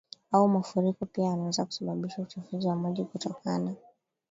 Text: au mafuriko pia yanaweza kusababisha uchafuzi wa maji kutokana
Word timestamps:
au 0.31 0.47
mafuriko 0.47 1.05
pia 1.05 1.25
yanaweza 1.25 1.65
kusababisha 1.65 2.21
uchafuzi 2.21 2.67
wa 2.67 2.75
maji 2.75 3.03
kutokana 3.05 3.75